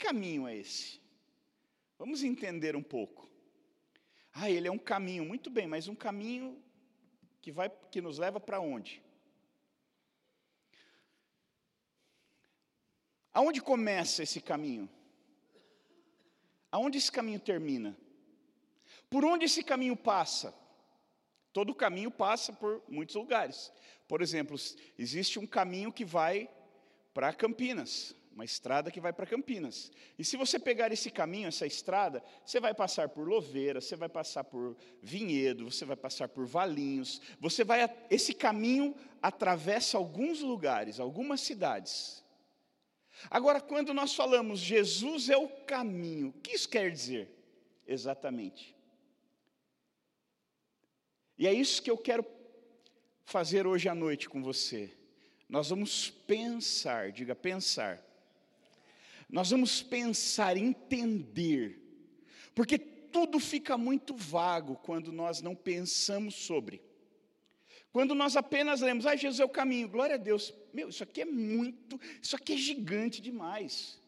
[0.00, 1.00] caminho é esse?
[1.98, 3.28] Vamos entender um pouco.
[4.32, 6.60] Ah, ele é um caminho, muito bem, mas um caminho
[7.42, 9.02] que vai que nos leva para onde?
[13.32, 14.88] Aonde começa esse caminho?
[16.72, 17.96] Aonde esse caminho termina?
[19.08, 20.54] Por onde esse caminho passa?
[21.52, 23.72] Todo caminho passa por muitos lugares.
[24.08, 24.56] Por exemplo,
[24.98, 26.48] existe um caminho que vai
[27.12, 29.92] para Campinas, uma estrada que vai para Campinas.
[30.18, 34.08] E se você pegar esse caminho, essa estrada, você vai passar por Louveira, você vai
[34.08, 40.98] passar por Vinhedo, você vai passar por Valinhos, você vai esse caminho atravessa alguns lugares,
[40.98, 42.24] algumas cidades.
[43.30, 47.28] Agora, quando nós falamos Jesus é o caminho, o que isso quer dizer?
[47.86, 48.74] Exatamente.
[51.36, 52.24] E é isso que eu quero
[53.26, 54.90] fazer hoje à noite com você.
[55.46, 58.09] Nós vamos pensar, diga pensar.
[59.30, 61.80] Nós vamos pensar, entender,
[62.54, 66.82] porque tudo fica muito vago quando nós não pensamos sobre.
[67.92, 70.54] Quando nós apenas lemos, ah, Jesus é o caminho, glória a Deus.
[70.72, 74.00] Meu, isso aqui é muito, isso aqui é gigante demais.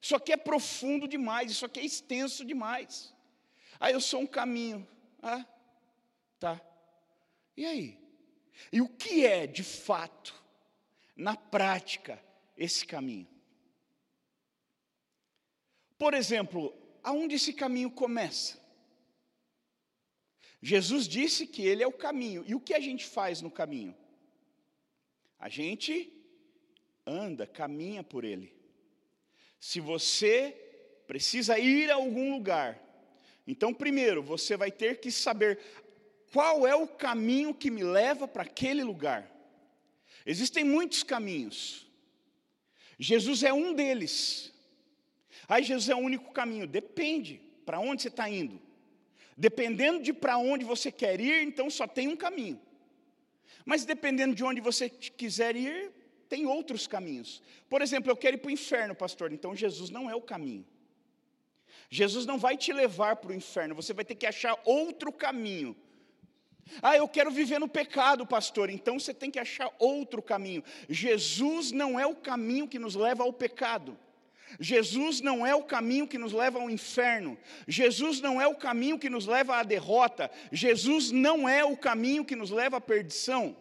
[0.00, 3.14] Isso aqui é profundo demais, isso aqui é extenso demais.
[3.78, 4.86] Ah, eu sou um caminho.
[5.22, 5.44] Ah,
[6.38, 6.60] tá.
[7.56, 7.98] E aí?
[8.72, 10.34] E o que é, de fato,
[11.16, 12.22] na prática,
[12.56, 13.29] esse caminho?
[16.00, 18.58] Por exemplo, aonde esse caminho começa?
[20.62, 22.42] Jesus disse que ele é o caminho.
[22.46, 23.94] E o que a gente faz no caminho?
[25.38, 26.10] A gente
[27.06, 28.50] anda, caminha por ele.
[29.60, 30.56] Se você
[31.06, 32.82] precisa ir a algum lugar,
[33.46, 35.58] então primeiro você vai ter que saber
[36.32, 39.30] qual é o caminho que me leva para aquele lugar.
[40.24, 41.86] Existem muitos caminhos.
[42.98, 44.49] Jesus é um deles.
[45.50, 46.64] Aí Jesus é o único caminho.
[46.64, 48.62] Depende para onde você está indo.
[49.36, 52.60] Dependendo de para onde você quer ir, então só tem um caminho.
[53.64, 55.90] Mas dependendo de onde você quiser ir,
[56.28, 57.42] tem outros caminhos.
[57.68, 59.32] Por exemplo, eu quero ir para o inferno, pastor.
[59.32, 60.64] Então Jesus não é o caminho.
[61.90, 65.76] Jesus não vai te levar para o inferno, você vai ter que achar outro caminho.
[66.80, 68.70] Ah, eu quero viver no pecado, pastor.
[68.70, 70.62] Então você tem que achar outro caminho.
[70.88, 73.98] Jesus não é o caminho que nos leva ao pecado.
[74.58, 77.38] Jesus não é o caminho que nos leva ao inferno.
[77.68, 80.30] Jesus não é o caminho que nos leva à derrota.
[80.50, 83.56] Jesus não é o caminho que nos leva à perdição.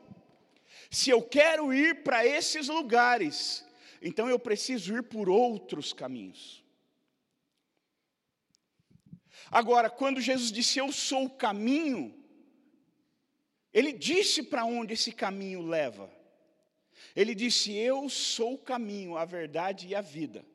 [0.89, 3.65] Se eu quero ir para esses lugares,
[4.01, 6.63] então eu preciso ir por outros caminhos.
[9.51, 12.15] Agora, quando Jesus disse eu sou o caminho,
[13.71, 16.09] ele disse para onde esse caminho leva.
[17.15, 20.45] Ele disse: Eu sou o caminho, a verdade e a vida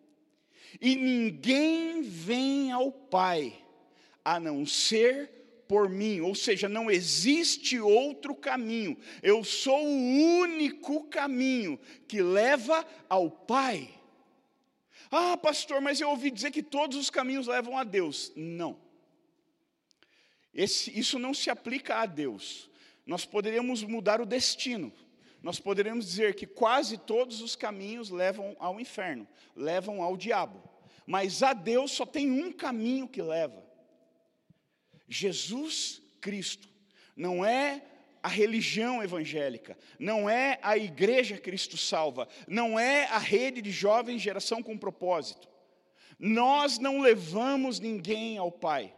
[0.80, 3.56] e ninguém vem ao Pai
[4.24, 5.30] a não ser
[5.68, 12.86] por mim, ou seja, não existe outro caminho, eu sou o único caminho que leva
[13.08, 13.88] ao Pai.
[15.10, 18.32] Ah, pastor, mas eu ouvi dizer que todos os caminhos levam a Deus.
[18.34, 18.76] Não.
[20.52, 22.70] Esse, isso não se aplica a Deus.
[23.06, 24.92] Nós poderíamos mudar o destino.
[25.44, 30.58] Nós poderíamos dizer que quase todos os caminhos levam ao inferno, levam ao diabo.
[31.06, 33.62] Mas a Deus só tem um caminho que leva.
[35.06, 36.66] Jesus Cristo.
[37.14, 37.82] Não é
[38.22, 44.22] a religião evangélica, não é a igreja Cristo salva, não é a rede de jovens
[44.22, 45.46] geração com propósito.
[46.18, 48.94] Nós não levamos ninguém ao Pai.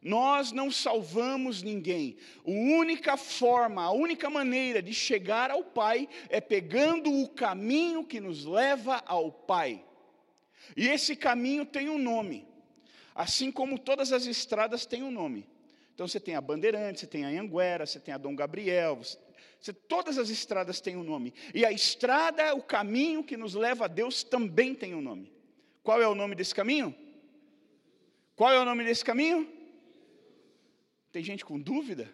[0.00, 2.16] Nós não salvamos ninguém.
[2.46, 8.20] A única forma, a única maneira de chegar ao Pai é pegando o caminho que
[8.20, 9.84] nos leva ao Pai.
[10.76, 12.46] E esse caminho tem um nome,
[13.14, 15.48] assim como todas as estradas têm um nome.
[15.94, 19.72] Então você tem a Bandeirante, você tem a Anguera, você tem a Dom Gabriel, você,
[19.72, 21.34] todas as estradas têm um nome.
[21.52, 25.32] E a estrada, o caminho que nos leva a Deus também tem um nome.
[25.82, 26.94] Qual é o nome desse caminho?
[28.36, 29.57] Qual é o nome desse caminho?
[31.12, 32.12] Tem gente com dúvida?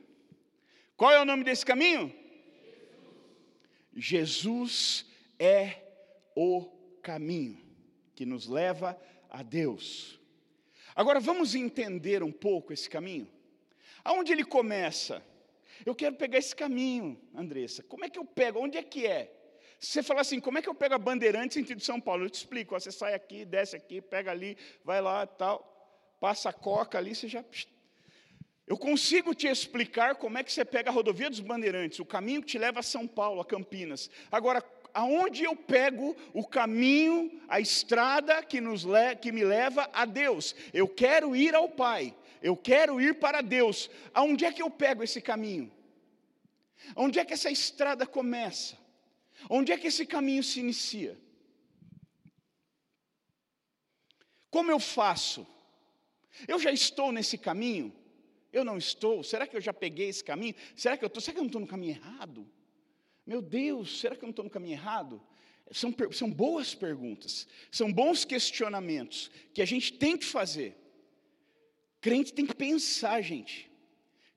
[0.97, 2.15] Qual é o nome desse caminho?
[3.95, 5.07] Jesus
[5.39, 5.83] é
[6.35, 6.67] o
[7.03, 7.61] caminho
[8.15, 10.21] que nos leva a Deus.
[10.95, 13.29] Agora vamos entender um pouco esse caminho.
[14.05, 15.25] Aonde ele começa?
[15.85, 17.83] Eu quero pegar esse caminho, Andressa.
[17.83, 18.61] Como é que eu pego?
[18.61, 19.33] Onde é que é?
[19.81, 22.25] Se você falar assim, como é que eu pego a Bandeirante sentido São Paulo?
[22.25, 22.75] Eu te explico.
[22.75, 27.15] Ó, você sai aqui, desce aqui, pega ali, vai lá, tal, passa a coca ali,
[27.15, 27.45] você já.
[28.67, 32.41] Eu consigo te explicar como é que você pega a rodovia dos Bandeirantes, o caminho
[32.41, 34.11] que te leva a São Paulo, a Campinas.
[34.33, 34.65] Agora,
[34.95, 40.55] aonde eu pego o caminho, a estrada que, nos le que me leva a Deus.
[40.73, 43.91] Eu quero ir ao Pai, eu quero ir para Deus.
[44.15, 45.71] Aonde é que eu pego esse caminho?
[46.97, 48.79] Onde é que essa estrada começa?
[49.51, 51.19] Onde é que esse caminho se inicia?
[54.51, 55.47] Como eu faço?
[56.49, 58.04] Eu já estou nesse caminho?
[58.55, 59.25] Eu não estou?
[59.25, 60.55] Será que eu já peguei esse caminho?
[60.77, 61.21] Será que eu estou?
[61.21, 62.49] Será que eu não estou no caminho errado?
[63.27, 65.21] Meu Deus, será que eu não estou no caminho errado?
[65.73, 70.77] São, são boas perguntas, são bons questionamentos que a gente tem que fazer.
[72.01, 73.69] Crente tem que pensar, gente.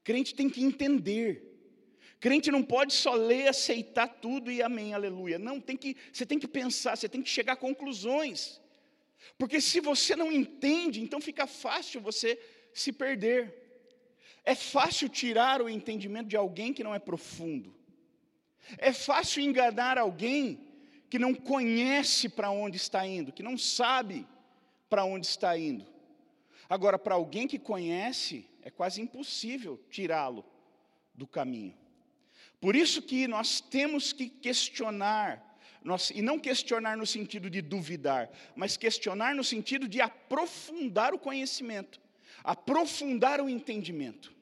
[0.04, 1.44] Crente tem que entender.
[2.20, 5.38] Crente não pode só ler, aceitar tudo e amém, aleluia.
[5.38, 8.60] Não, tem que, você tem que pensar, você tem que chegar a conclusões.
[9.38, 12.40] Porque se você não entende, então fica fácil você
[12.74, 13.67] se perder.
[14.48, 17.76] É fácil tirar o entendimento de alguém que não é profundo.
[18.78, 20.58] É fácil enganar alguém
[21.10, 24.26] que não conhece para onde está indo, que não sabe
[24.90, 25.86] para onde está indo.
[26.70, 30.46] Agora, para alguém que conhece, é quase impossível tirá-lo
[31.14, 31.76] do caminho.
[32.62, 38.30] Por isso que nós temos que questionar, nós, e não questionar no sentido de duvidar,
[38.56, 42.00] mas questionar no sentido de aprofundar o conhecimento,
[42.46, 44.37] aprofundar o entendimento.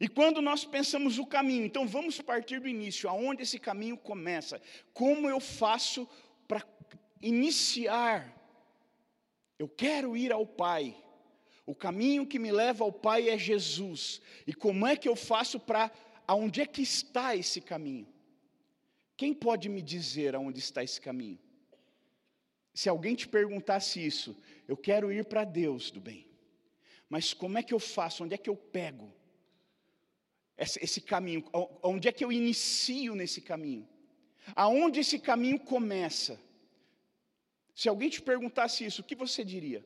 [0.00, 4.60] E quando nós pensamos o caminho, então vamos partir do início, aonde esse caminho começa,
[4.92, 6.08] como eu faço
[6.46, 6.66] para
[7.22, 8.34] iniciar.
[9.58, 10.96] Eu quero ir ao Pai.
[11.64, 14.20] O caminho que me leva ao Pai é Jesus.
[14.46, 15.90] E como é que eu faço para
[16.26, 18.06] aonde é que está esse caminho?
[19.16, 21.38] Quem pode me dizer aonde está esse caminho?
[22.74, 24.36] Se alguém te perguntasse isso,
[24.68, 26.28] eu quero ir para Deus do bem.
[27.08, 28.24] Mas como é que eu faço?
[28.24, 29.15] Onde é que eu pego
[30.56, 31.44] esse, caminho?
[31.82, 33.86] Onde é que eu inicio nesse caminho?
[34.54, 36.40] Aonde esse caminho começa?
[37.74, 39.84] Se alguém te perguntasse isso, o que você diria?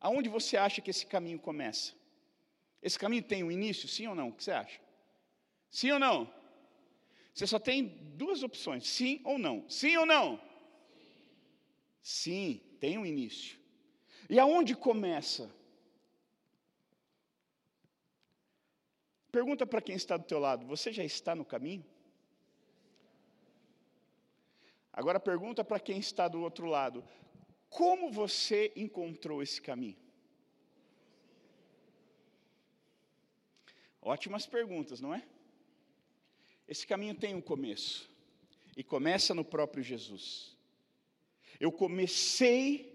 [0.00, 1.92] Aonde você acha que esse caminho começa?
[2.82, 4.28] Esse caminho tem um início, sim ou não?
[4.28, 4.80] O que você acha?
[5.70, 6.32] Sim ou não?
[7.34, 7.86] Você só tem
[8.16, 9.68] duas opções: sim ou não.
[9.68, 10.40] Sim ou não?
[12.02, 13.58] Sim, tem um início.
[14.28, 15.54] E aonde começa?
[19.32, 21.84] Pergunta para quem está do teu lado: você já está no caminho?
[24.92, 27.02] Agora pergunta para quem está do outro lado:
[27.70, 29.96] como você encontrou esse caminho?
[34.02, 35.26] Ótimas perguntas, não é?
[36.68, 38.10] Esse caminho tem um começo,
[38.76, 40.56] e começa no próprio Jesus.
[41.58, 42.91] Eu comecei,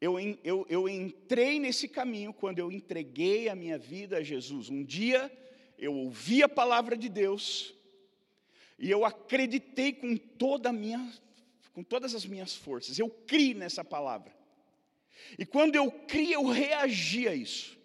[0.00, 4.68] eu, eu, eu entrei nesse caminho quando eu entreguei a minha vida a Jesus.
[4.68, 5.30] Um dia
[5.78, 7.74] eu ouvi a palavra de Deus,
[8.78, 11.12] e eu acreditei com toda a minha,
[11.72, 12.98] com todas as minhas forças.
[12.98, 14.34] Eu criei nessa palavra.
[15.38, 17.78] E quando eu criei, eu reagi a isso.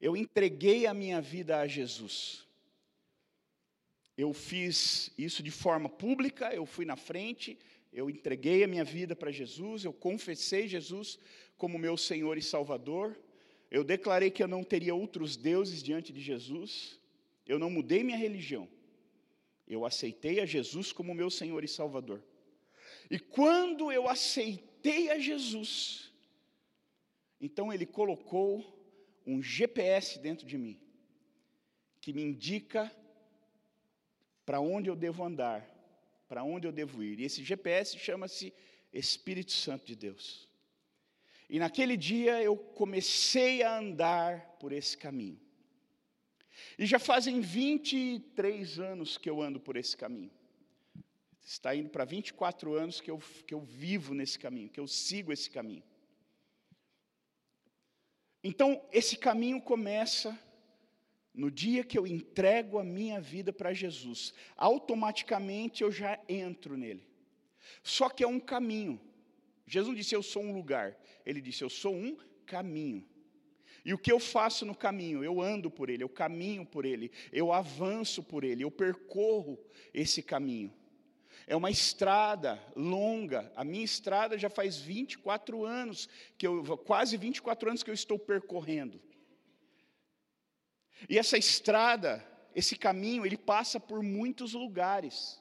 [0.00, 2.46] Eu entreguei a minha vida a Jesus.
[4.16, 7.58] Eu fiz isso de forma pública, eu fui na frente,
[7.92, 11.18] eu entreguei a minha vida para Jesus, eu confessei Jesus
[11.58, 13.18] como meu Senhor e Salvador,
[13.70, 17.00] eu declarei que eu não teria outros deuses diante de Jesus,
[17.46, 18.68] eu não mudei minha religião,
[19.66, 22.22] eu aceitei a Jesus como meu Senhor e Salvador.
[23.10, 26.12] E quando eu aceitei a Jesus,
[27.40, 28.78] então Ele colocou
[29.26, 30.80] um GPS dentro de mim,
[32.00, 32.90] que me indica
[34.44, 35.68] para onde eu devo andar,
[36.30, 37.18] para onde eu devo ir.
[37.18, 38.54] E esse GPS chama-se
[38.92, 40.48] Espírito Santo de Deus.
[41.48, 45.40] E naquele dia eu comecei a andar por esse caminho.
[46.78, 50.30] E já fazem 23 anos que eu ando por esse caminho.
[51.44, 55.32] Está indo para 24 anos que eu, que eu vivo nesse caminho, que eu sigo
[55.32, 55.82] esse caminho.
[58.44, 60.38] Então, esse caminho começa
[61.34, 67.04] no dia que eu entrego a minha vida para Jesus, automaticamente eu já entro nele.
[67.82, 69.00] Só que é um caminho.
[69.66, 70.96] Jesus disse: Eu sou um lugar.
[71.24, 73.06] Ele disse: Eu sou um caminho.
[73.84, 75.24] E o que eu faço no caminho?
[75.24, 79.58] Eu ando por ele, eu caminho por ele, eu avanço por ele, eu percorro
[79.94, 80.72] esse caminho.
[81.46, 83.50] É uma estrada longa.
[83.56, 88.18] A minha estrada já faz 24 anos que eu quase 24 anos que eu estou
[88.18, 89.00] percorrendo.
[91.08, 95.40] E essa estrada, esse caminho, ele passa por muitos lugares.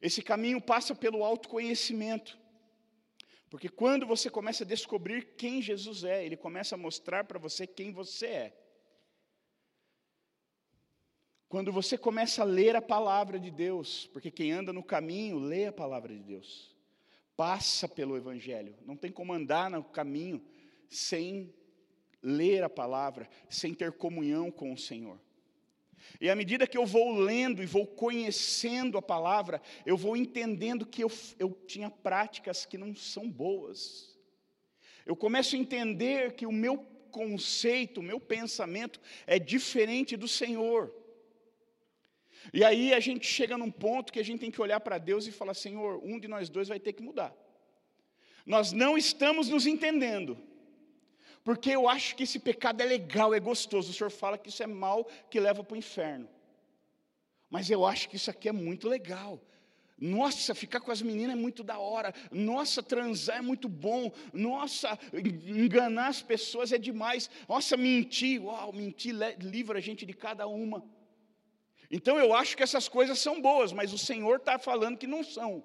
[0.00, 2.38] Esse caminho passa pelo autoconhecimento.
[3.48, 7.66] Porque quando você começa a descobrir quem Jesus é, ele começa a mostrar para você
[7.66, 8.56] quem você é.
[11.48, 15.66] Quando você começa a ler a palavra de Deus, porque quem anda no caminho lê
[15.66, 16.76] a palavra de Deus,
[17.36, 20.40] passa pelo Evangelho, não tem como andar no caminho
[20.88, 21.52] sem
[22.22, 25.18] ler a palavra, sem ter comunhão com o Senhor.
[26.20, 30.86] E à medida que eu vou lendo e vou conhecendo a palavra, eu vou entendendo
[30.86, 34.18] que eu, eu tinha práticas que não são boas.
[35.04, 36.78] Eu começo a entender que o meu
[37.10, 40.94] conceito, o meu pensamento é diferente do Senhor.
[42.52, 45.26] E aí a gente chega num ponto que a gente tem que olhar para Deus
[45.26, 47.34] e falar: Senhor, um de nós dois vai ter que mudar.
[48.46, 50.38] Nós não estamos nos entendendo.
[51.42, 53.90] Porque eu acho que esse pecado é legal, é gostoso.
[53.90, 56.28] O senhor fala que isso é mal, que leva para o inferno.
[57.48, 59.40] Mas eu acho que isso aqui é muito legal.
[59.98, 62.14] Nossa, ficar com as meninas é muito da hora.
[62.30, 64.10] Nossa, transar é muito bom.
[64.32, 67.28] Nossa, enganar as pessoas é demais.
[67.48, 70.82] Nossa, mentir, uau, mentir livra a gente de cada uma.
[71.90, 75.22] Então eu acho que essas coisas são boas, mas o Senhor está falando que não
[75.22, 75.62] são.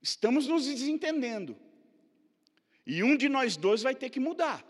[0.00, 1.56] Estamos nos desentendendo.
[2.86, 4.64] E um de nós dois vai ter que mudar.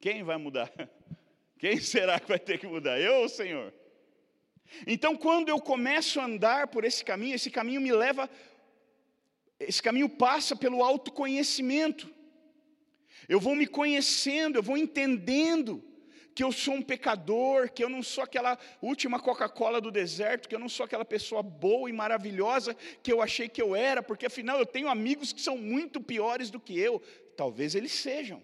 [0.00, 0.70] Quem vai mudar?
[1.58, 3.00] Quem será que vai ter que mudar?
[3.00, 3.74] Eu ou o Senhor?
[4.86, 8.28] Então, quando eu começo a andar por esse caminho, esse caminho me leva,
[9.58, 12.12] esse caminho passa pelo autoconhecimento.
[13.28, 15.82] Eu vou me conhecendo, eu vou entendendo
[16.36, 20.54] que eu sou um pecador, que eu não sou aquela última Coca-Cola do deserto, que
[20.54, 24.26] eu não sou aquela pessoa boa e maravilhosa que eu achei que eu era, porque
[24.26, 27.00] afinal eu tenho amigos que são muito piores do que eu.
[27.38, 28.42] Talvez eles sejam.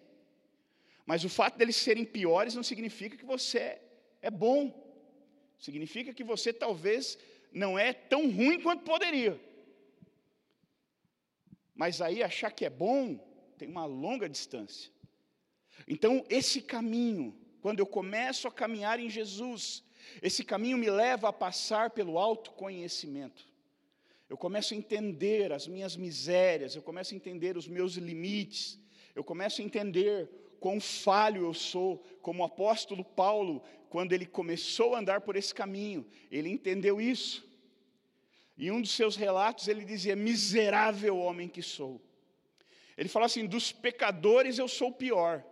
[1.04, 3.78] Mas o fato deles serem piores não significa que você
[4.22, 4.72] é bom.
[5.58, 7.18] Significa que você talvez
[7.52, 9.38] não é tão ruim quanto poderia.
[11.75, 13.18] Mas aí achar que é bom
[13.58, 14.90] tem uma longa distância.
[15.87, 19.85] Então, esse caminho quando eu começo a caminhar em Jesus,
[20.21, 23.49] esse caminho me leva a passar pelo autoconhecimento.
[24.28, 28.81] Eu começo a entender as minhas misérias, eu começo a entender os meus limites,
[29.14, 30.28] eu começo a entender
[30.59, 35.54] quão falho eu sou, como o apóstolo Paulo, quando ele começou a andar por esse
[35.54, 37.49] caminho, ele entendeu isso.
[38.59, 42.00] Em um dos seus relatos, ele dizia: Miserável homem que sou.
[42.97, 45.45] Ele fala assim: Dos pecadores eu sou o pior.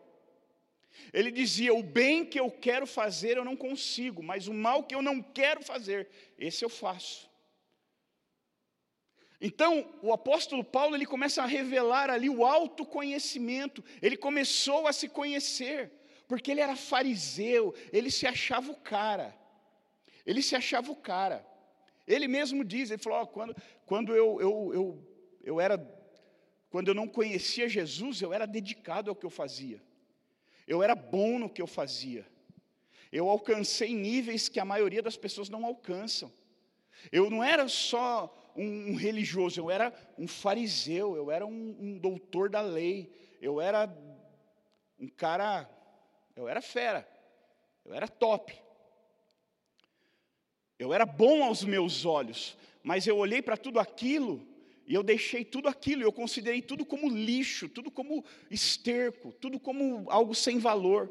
[1.13, 4.95] Ele dizia: O bem que eu quero fazer eu não consigo, mas o mal que
[4.95, 7.31] eu não quero fazer, esse eu faço.
[9.41, 15.09] Então, o apóstolo Paulo, ele começa a revelar ali o autoconhecimento, ele começou a se
[15.09, 15.91] conhecer,
[16.29, 19.35] porque ele era fariseu, ele se achava o cara,
[20.27, 21.47] ele se achava o cara.
[22.07, 23.57] Ele mesmo diz, ele falou, oh, quando,
[23.87, 25.09] quando eu, eu, eu,
[25.43, 25.79] eu era,
[26.69, 29.81] quando eu não conhecia Jesus, eu era dedicado ao que eu fazia.
[30.71, 32.25] Eu era bom no que eu fazia.
[33.11, 36.33] Eu alcancei níveis que a maioria das pessoas não alcançam.
[37.11, 42.49] Eu não era só um religioso, eu era um fariseu, eu era um, um doutor
[42.49, 43.13] da lei,
[43.43, 43.93] eu era
[44.97, 45.69] um cara,
[46.37, 47.05] eu era fera,
[47.85, 48.57] eu era top.
[50.79, 54.47] Eu era bom aos meus olhos, mas eu olhei para tudo aquilo
[54.91, 60.11] e eu deixei tudo aquilo, eu considerei tudo como lixo, tudo como esterco, tudo como
[60.11, 61.09] algo sem valor.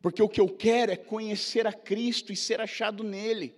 [0.00, 3.54] Porque o que eu quero é conhecer a Cristo e ser achado nele.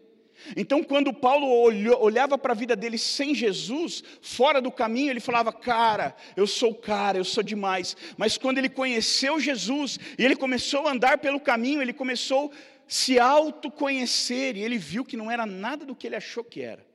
[0.57, 5.21] Então, quando Paulo olhou, olhava para a vida dele sem Jesus, fora do caminho, ele
[5.21, 7.97] falava: Cara, eu sou cara, eu sou demais.
[8.17, 12.55] Mas quando ele conheceu Jesus e ele começou a andar pelo caminho, ele começou a
[12.89, 16.91] se autoconhecer e ele viu que não era nada do que ele achou que era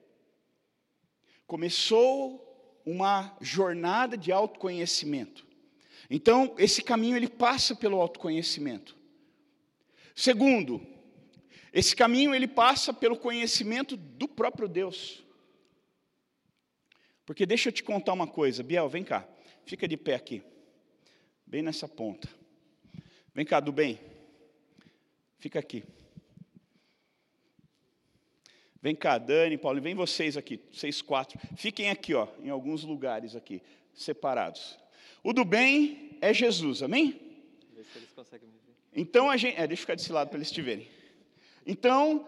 [1.48, 2.44] começou
[2.86, 5.48] uma jornada de autoconhecimento.
[6.10, 8.96] Então, esse caminho ele passa pelo autoconhecimento.
[10.16, 10.86] Segundo,
[11.74, 15.24] esse caminho ele passa pelo conhecimento do próprio Deus.
[17.26, 19.28] Porque deixa eu te contar uma coisa, Biel, vem cá.
[19.66, 20.42] Fica de pé aqui.
[21.46, 22.30] Bem nessa ponta.
[23.34, 24.00] Vem cá, do bem.
[25.40, 25.84] Fica aqui.
[28.82, 31.40] Vem cá, Dani, Paulo, vem vocês aqui, vocês quatro.
[31.56, 33.62] Fiquem aqui, ó, em alguns lugares aqui,
[33.94, 34.78] separados.
[35.24, 37.20] O do bem é Jesus, amém?
[37.76, 38.74] Vê se eles conseguem me ver.
[38.96, 39.56] Então a gente.
[39.56, 40.88] É, deixa eu ficar desse lado para eles te verem.
[41.66, 42.26] Então,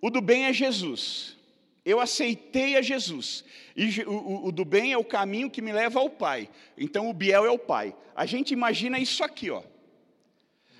[0.00, 1.36] o do bem é Jesus.
[1.84, 3.44] Eu aceitei a Jesus.
[3.74, 6.50] E o, o, o, do bem é o caminho que me leva ao Pai.
[6.76, 7.94] Então o Biel é o Pai.
[8.14, 9.62] A gente imagina isso aqui, ó.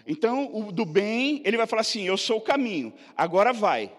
[0.07, 3.93] Então, o do bem, ele vai falar assim: Eu sou o caminho, agora vai.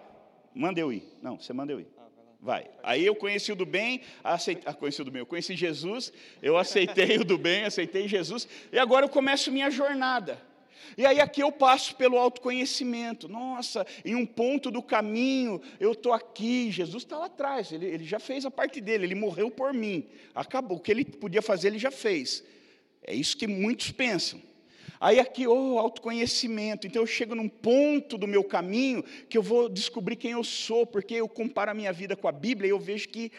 [0.53, 1.03] Manda eu ir.
[1.22, 1.88] Não, você manda eu ir.
[1.98, 2.08] Ah,
[2.39, 2.70] vai.
[2.84, 6.12] Aí eu conheci o do bem, aceitei, ah, conheci o do bem, eu conheci Jesus,
[6.41, 10.41] eu aceitei o do bem, aceitei Jesus, e agora eu começo minha jornada.
[10.98, 13.27] E aí aqui eu passo pelo autoconhecimento.
[13.27, 16.72] Nossa, em um ponto do caminho eu estou aqui.
[16.72, 20.08] Jesus está lá atrás, ele, ele já fez a parte dele, ele morreu por mim.
[20.34, 20.77] Acabou.
[20.77, 22.43] O que ele podia fazer, ele já fez.
[23.03, 24.41] É isso que muitos pensam.
[25.01, 26.86] Aí aqui, oh, autoconhecimento.
[26.86, 30.86] Então eu chego num ponto do meu caminho que eu vou descobrir quem eu sou,
[30.86, 33.31] porque eu comparo a minha vida com a Bíblia e eu vejo que,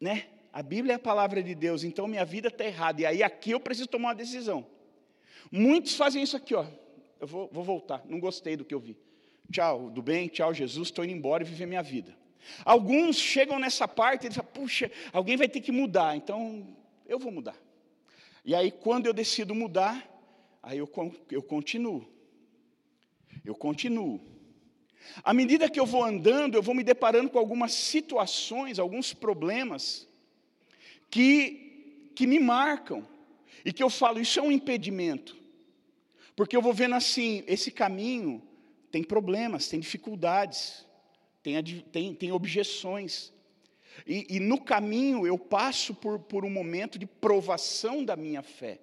[0.00, 3.02] né, a Bíblia é a palavra de Deus, então minha vida está errada.
[3.02, 4.64] E aí aqui eu preciso tomar uma decisão.
[5.50, 6.64] Muitos fazem isso aqui, ó.
[7.20, 8.96] Eu vou, vou voltar, não gostei do que eu vi.
[9.50, 12.14] Tchau, do bem, tchau, Jesus, estou indo embora e viver minha vida.
[12.64, 16.68] Alguns chegam nessa parte e dizem, puxa, alguém vai ter que mudar, então
[17.04, 17.56] eu vou mudar.
[18.44, 20.17] E aí, quando eu decido mudar,
[20.62, 20.90] aí eu,
[21.30, 22.06] eu continuo.
[23.44, 24.20] Eu continuo.
[25.22, 30.06] À medida que eu vou andando, eu vou me deparando com algumas situações, alguns problemas,
[31.10, 33.06] que, que me marcam,
[33.64, 35.36] e que eu falo, isso é um impedimento.
[36.36, 38.42] Porque eu vou vendo assim, esse caminho
[38.90, 40.86] tem problemas, tem dificuldades,
[41.42, 43.32] tem, tem, tem objeções.
[44.06, 48.78] E, e, no caminho eu passo por, por um momento de provação da minha fé.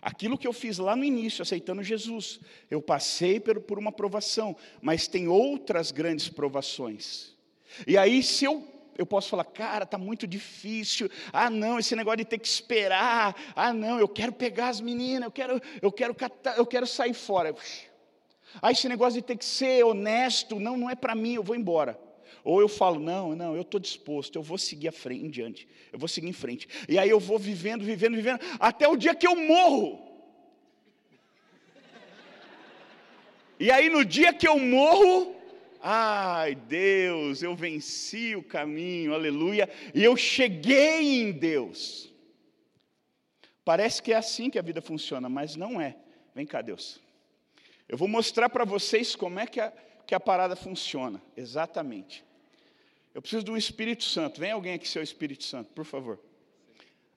[0.00, 5.06] Aquilo que eu fiz lá no início, aceitando Jesus, eu passei por, uma provação, mas
[5.06, 7.34] tem outras grandes provações.
[7.86, 8.66] E aí, se eu
[8.96, 11.08] eu posso falar, cara, está muito difícil.
[11.32, 13.32] Ah, não, esse negócio de ter que esperar.
[13.54, 17.14] Ah, não, eu quero pegar as meninas, eu quero, eu quero, catar, eu quero sair
[17.14, 17.54] fora.
[18.60, 21.54] Ah, esse negócio de ter que ser honesto, não, não é para mim, eu vou
[21.54, 22.07] embora.
[22.48, 25.98] Ou eu falo, não, não, eu estou disposto, eu vou seguir frente, em diante, eu
[25.98, 26.66] vou seguir em frente.
[26.88, 30.02] E aí eu vou vivendo, vivendo, vivendo, até o dia que eu morro.
[33.60, 35.36] E aí no dia que eu morro,
[35.82, 42.10] Ai, Deus, eu venci o caminho, aleluia, e eu cheguei em Deus.
[43.62, 45.96] Parece que é assim que a vida funciona, mas não é.
[46.34, 46.98] Vem cá, Deus.
[47.86, 49.70] Eu vou mostrar para vocês como é que a,
[50.06, 52.26] que a parada funciona, exatamente.
[53.18, 54.38] Eu preciso do Espírito Santo.
[54.38, 56.20] Vem alguém aqui, seu Espírito Santo, por favor.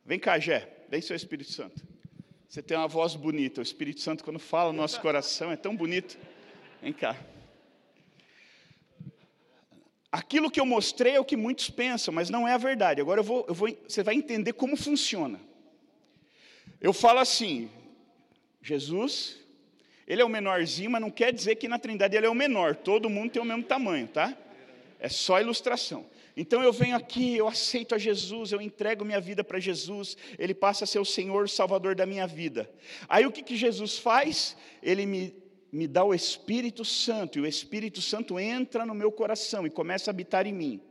[0.03, 0.67] Vem cá, Jé.
[0.89, 1.79] Vem, seu Espírito Santo.
[2.49, 3.61] Você tem uma voz bonita.
[3.61, 6.17] O Espírito Santo, quando fala no nosso coração, é tão bonito.
[6.81, 7.15] Vem cá.
[10.11, 12.99] Aquilo que eu mostrei é o que muitos pensam, mas não é a verdade.
[12.99, 15.39] Agora eu vou, eu vou, você vai entender como funciona.
[16.81, 17.69] Eu falo assim:
[18.59, 19.37] Jesus,
[20.07, 22.75] ele é o menorzinho, mas não quer dizer que na Trindade ele é o menor.
[22.75, 24.35] Todo mundo tem o mesmo tamanho, tá?
[25.01, 26.05] É só ilustração.
[26.37, 30.53] Então eu venho aqui, eu aceito a Jesus, eu entrego minha vida para Jesus, Ele
[30.53, 32.71] passa a ser o Senhor, Salvador da minha vida.
[33.09, 34.55] Aí o que, que Jesus faz?
[34.81, 39.65] Ele me me dá o Espírito Santo, e o Espírito Santo entra no meu coração
[39.65, 40.81] e começa a habitar em mim.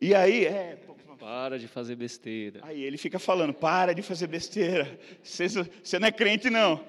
[0.00, 0.78] E aí, é.
[1.18, 2.60] Para de fazer besteira.
[2.62, 4.98] Aí ele fica falando: para de fazer besteira.
[5.22, 6.82] Você, você não é crente, não.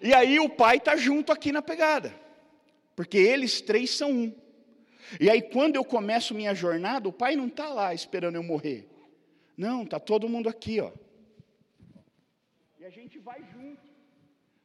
[0.00, 2.14] E aí o pai está junto aqui na pegada.
[2.94, 4.32] Porque eles três são um.
[5.20, 8.88] E aí, quando eu começo minha jornada, o pai não está lá esperando eu morrer.
[9.56, 10.90] Não, está todo mundo aqui, ó.
[12.80, 13.82] E a gente vai junto.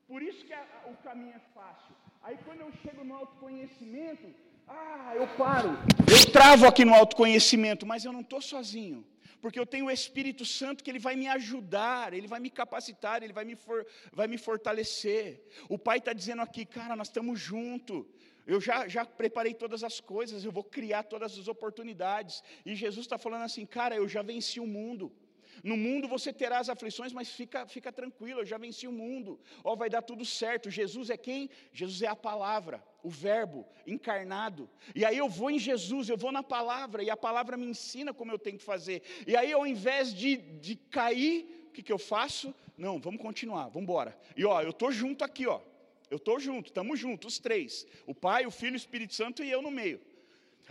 [0.08, 1.96] Por isso que a, a, o caminho é fácil.
[2.24, 4.28] Aí quando eu chego no autoconhecimento,
[4.68, 5.70] ah, eu paro.
[6.10, 9.06] Eu travo aqui no autoconhecimento, mas eu não estou sozinho.
[9.42, 13.22] Porque eu tenho o Espírito Santo que ele vai me ajudar, ele vai me capacitar,
[13.22, 15.44] ele vai me, for, vai me fortalecer.
[15.70, 18.06] O Pai está dizendo aqui, cara, nós estamos juntos.
[18.48, 22.42] Eu já, já preparei todas as coisas, eu vou criar todas as oportunidades.
[22.66, 25.12] E Jesus está falando assim, cara, eu já venci o mundo.
[25.64, 29.40] No mundo você terá as aflições, mas fica, fica tranquilo, eu já venci o mundo.
[29.64, 30.72] Ó, oh, vai dar tudo certo.
[30.72, 31.50] Jesus é quem?
[31.74, 34.70] Jesus é a palavra, o verbo encarnado.
[34.96, 38.14] E aí eu vou em Jesus, eu vou na palavra, e a palavra me ensina
[38.14, 39.02] como eu tenho que fazer.
[39.26, 42.54] E aí, ao invés de, de cair, o que, que eu faço?
[42.78, 44.18] Não, vamos continuar, vamos embora.
[44.36, 45.60] E ó, eu estou junto aqui, ó.
[46.10, 47.86] Eu estou junto, estamos juntos, os três.
[48.06, 50.02] O Pai, o Filho, o Espírito Santo e eu no meio.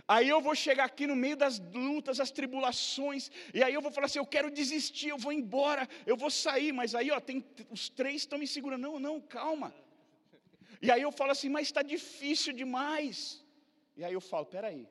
[0.07, 3.91] Aí eu vou chegar aqui no meio das lutas, as tribulações, e aí eu vou
[3.91, 7.43] falar assim: eu quero desistir, eu vou embora, eu vou sair, mas aí ó, tem,
[7.69, 8.83] os três estão me segurando.
[8.83, 9.73] Não, não, calma.
[10.81, 13.43] E aí eu falo assim: mas está difícil demais.
[13.95, 14.87] E aí eu falo: peraí,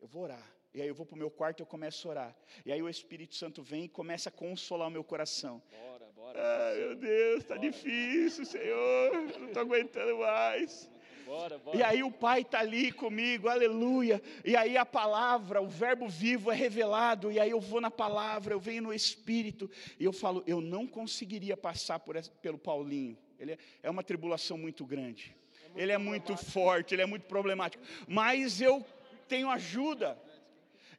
[0.00, 0.52] eu vou orar.
[0.74, 2.36] E aí eu vou para o meu quarto e eu começo a orar.
[2.64, 5.62] E aí o Espírito Santo vem e começa a consolar o meu coração.
[5.70, 6.40] Bora, bora.
[6.40, 10.90] Ai, meu Deus, está difícil, Senhor, não estou aguentando mais.
[11.26, 11.76] Bora, bora.
[11.76, 14.22] E aí o Pai está ali comigo, aleluia.
[14.44, 17.30] E aí a palavra, o verbo vivo é revelado.
[17.30, 19.70] E aí eu vou na palavra, eu venho no Espírito.
[19.98, 23.18] E eu falo, eu não conseguiria passar por, pelo Paulinho.
[23.38, 25.34] Ele é, é uma tribulação muito grande.
[25.34, 27.82] É muito ele é muito forte, ele é muito problemático.
[28.06, 28.84] Mas eu
[29.28, 30.18] tenho ajuda.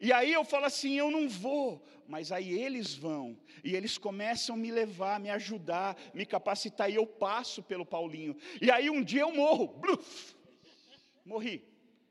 [0.04, 4.54] E aí eu falo assim: eu não vou, mas aí eles vão, e eles começam
[4.54, 8.36] a me levar, me ajudar, me capacitar, e eu passo pelo Paulinho.
[8.62, 10.36] E aí um dia eu morro, bluf,
[11.26, 11.64] morri,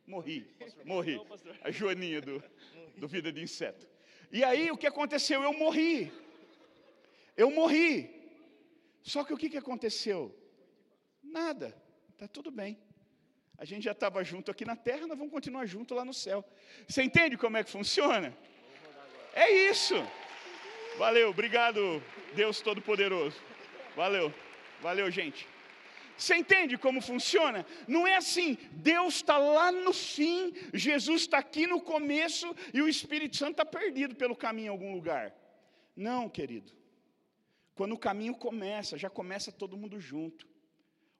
[0.06, 0.48] morri,
[0.86, 1.20] morri.
[1.62, 2.42] A Joaninha do,
[2.96, 3.86] do Vida de Inseto.
[4.32, 5.42] E aí o que aconteceu?
[5.42, 6.10] Eu morri,
[7.36, 8.08] eu morri.
[9.02, 10.34] Só que o que, que aconteceu?
[11.22, 11.76] Nada,
[12.14, 12.78] está tudo bem.
[13.62, 16.44] A gente já estava junto aqui na terra, nós vamos continuar junto lá no céu.
[16.88, 18.36] Você entende como é que funciona?
[19.32, 19.94] É isso.
[20.98, 22.02] Valeu, obrigado,
[22.34, 23.40] Deus Todo-Poderoso.
[23.94, 24.34] Valeu,
[24.80, 25.46] valeu, gente.
[26.16, 27.64] Você entende como funciona?
[27.86, 32.88] Não é assim, Deus está lá no fim, Jesus está aqui no começo e o
[32.88, 35.32] Espírito Santo está perdido pelo caminho em algum lugar.
[35.94, 36.72] Não, querido.
[37.76, 40.48] Quando o caminho começa, já começa todo mundo junto.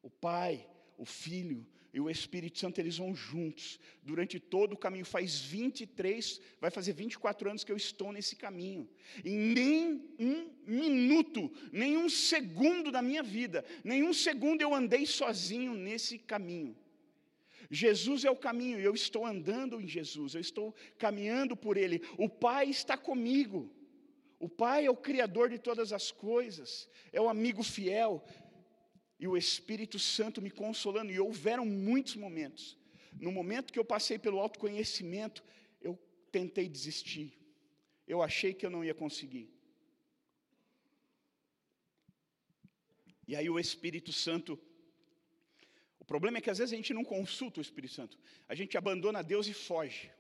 [0.03, 0.67] O Pai,
[0.99, 5.05] o Filho e o Espírito Santo, eles vão juntos durante todo o caminho.
[5.05, 8.89] Faz 23, vai fazer 24 anos que eu estou nesse caminho.
[9.23, 15.75] E nem um minuto, nem um segundo da minha vida, nenhum segundo eu andei sozinho
[15.75, 16.75] nesse caminho.
[17.71, 22.03] Jesus é o caminho, e eu estou andando em Jesus, eu estou caminhando por Ele.
[22.17, 23.71] O Pai está comigo.
[24.39, 28.25] O Pai é o Criador de todas as coisas, é o amigo fiel,
[29.23, 32.77] e o Espírito Santo me consolando, e houveram muitos momentos.
[33.27, 35.45] No momento que eu passei pelo autoconhecimento,
[35.81, 35.93] eu
[36.37, 37.29] tentei desistir.
[38.05, 39.47] Eu achei que eu não ia conseguir.
[43.29, 44.59] E aí o Espírito Santo.
[46.01, 48.19] O problema é que às vezes a gente não consulta o Espírito Santo.
[48.49, 50.11] A gente abandona Deus e foge.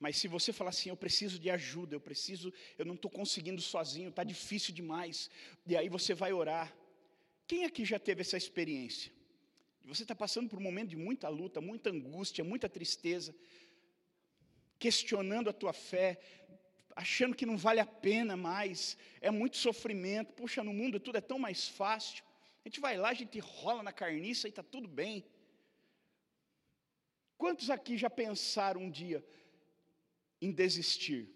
[0.00, 3.60] Mas se você falar assim, eu preciso de ajuda, eu preciso, eu não estou conseguindo
[3.60, 5.28] sozinho, está difícil demais.
[5.66, 6.74] E aí você vai orar.
[7.46, 9.12] Quem aqui já teve essa experiência?
[9.84, 13.34] Você está passando por um momento de muita luta, muita angústia, muita tristeza,
[14.78, 16.18] questionando a tua fé,
[16.96, 20.32] achando que não vale a pena mais, é muito sofrimento.
[20.32, 22.24] Puxa, no mundo tudo é tão mais fácil.
[22.64, 25.26] A gente vai lá, a gente rola na carniça e está tudo bem.
[27.36, 29.22] Quantos aqui já pensaram um dia
[30.40, 31.28] em desistir?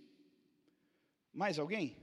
[1.35, 1.99] Mais alguém?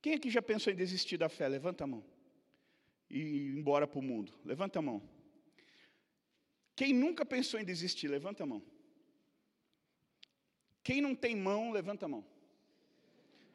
[0.00, 1.48] Quem aqui já pensou em desistir da fé?
[1.48, 2.15] Levanta a mão
[3.08, 4.32] e ir embora para o mundo?
[4.44, 5.02] Levanta a mão.
[6.74, 8.08] Quem nunca pensou em desistir?
[8.08, 8.62] Levanta a mão.
[10.82, 12.24] Quem não tem mão, levanta a mão.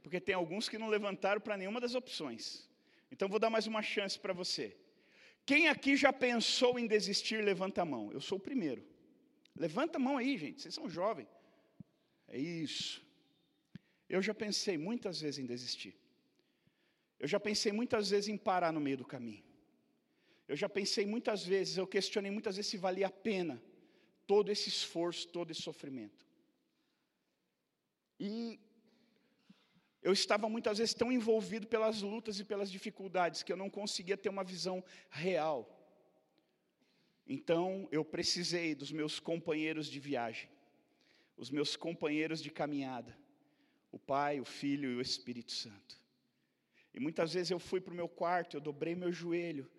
[0.04, 2.68] Porque tem alguns que não levantaram para nenhuma das opções.
[3.12, 4.76] Então vou dar mais uma chance para você.
[5.46, 8.12] Quem aqui já pensou em desistir, levanta a mão.
[8.12, 8.84] Eu sou o primeiro.
[9.56, 10.62] Levanta a mão aí, gente.
[10.62, 11.28] Vocês são jovens.
[12.28, 13.06] É isso.
[14.10, 15.96] Eu já pensei muitas vezes em desistir.
[17.22, 19.44] Eu já pensei muitas vezes em parar no meio do caminho.
[20.48, 23.62] Eu já pensei muitas vezes, eu questionei muitas vezes se valia a pena
[24.26, 26.26] todo esse esforço, todo esse sofrimento.
[28.20, 28.60] E
[30.02, 34.18] eu estava muitas vezes tão envolvido pelas lutas e pelas dificuldades que eu não conseguia
[34.18, 35.60] ter uma visão real.
[37.28, 40.50] Então eu precisei dos meus companheiros de viagem,
[41.38, 43.16] os meus companheiros de caminhada,
[43.92, 46.01] o Pai, o Filho e o Espírito Santo.
[46.94, 49.70] E muitas vezes eu fui para o meu quarto, eu dobrei meu joelho.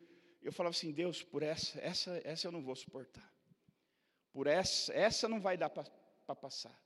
[0.42, 3.31] Eu falava assim, Deus, por essa, essa, essa eu não vou suportar.
[4.33, 6.77] Por essa, essa não vai dar para passar.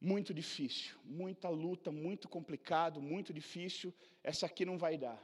[0.00, 3.94] Muito difícil, muita luta, muito complicado, muito difícil.
[4.24, 5.22] Essa aqui não vai dar.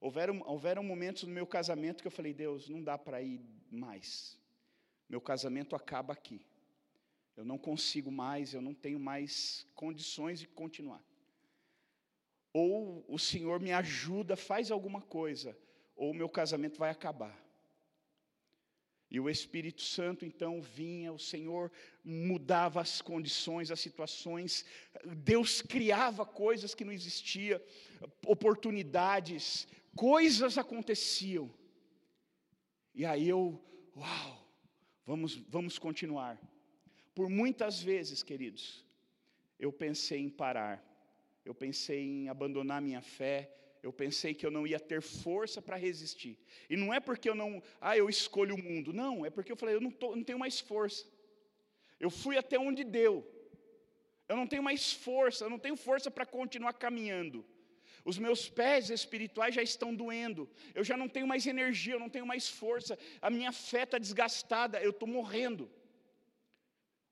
[0.00, 4.38] Houveram, houveram momentos no meu casamento que eu falei, Deus, não dá para ir mais.
[5.08, 6.44] Meu casamento acaba aqui.
[7.36, 11.02] Eu não consigo mais, eu não tenho mais condições de continuar
[12.54, 15.58] ou o Senhor me ajuda, faz alguma coisa,
[15.96, 17.36] ou o meu casamento vai acabar.
[19.10, 21.70] E o Espírito Santo então vinha, o Senhor
[22.04, 24.64] mudava as condições, as situações,
[25.04, 27.60] Deus criava coisas que não existiam,
[28.24, 31.52] oportunidades, coisas aconteciam.
[32.94, 33.60] E aí eu,
[33.96, 34.48] uau,
[35.04, 36.40] vamos, vamos continuar.
[37.14, 38.84] Por muitas vezes, queridos,
[39.58, 40.84] eu pensei em parar,
[41.44, 43.50] eu pensei em abandonar minha fé,
[43.82, 46.38] eu pensei que eu não ia ter força para resistir.
[46.70, 48.94] E não é porque eu não, ah, eu escolho o mundo.
[48.94, 51.06] Não, é porque eu falei, eu não, tô, não tenho mais força.
[52.00, 53.30] Eu fui até onde deu.
[54.26, 57.44] Eu não tenho mais força, eu não tenho força para continuar caminhando.
[58.04, 60.48] Os meus pés espirituais já estão doendo.
[60.74, 62.98] Eu já não tenho mais energia, eu não tenho mais força.
[63.20, 65.70] A minha fé está desgastada, eu estou morrendo.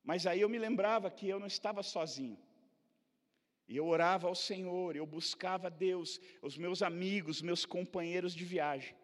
[0.03, 2.39] Mas aí eu me lembrava que eu não estava sozinho.
[3.69, 8.95] E eu orava ao Senhor, eu buscava Deus, os meus amigos, meus companheiros de viagem,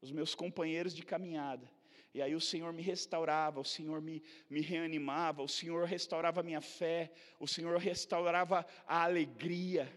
[0.00, 1.68] os meus companheiros de caminhada.
[2.14, 6.42] E aí o Senhor me restaurava, o Senhor me, me reanimava, o Senhor restaurava a
[6.42, 9.90] minha fé, o Senhor restaurava a alegria.